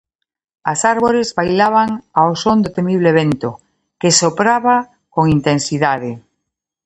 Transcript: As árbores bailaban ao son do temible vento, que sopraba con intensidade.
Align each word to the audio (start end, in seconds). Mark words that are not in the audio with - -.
As 0.71 0.79
árbores 0.93 1.27
bailaban 1.39 1.89
ao 2.19 2.31
son 2.43 2.57
do 2.63 2.73
temible 2.77 3.11
vento, 3.19 3.49
que 3.99 4.09
sopraba 4.19 4.77
con 5.13 5.23
intensidade. 5.37 6.11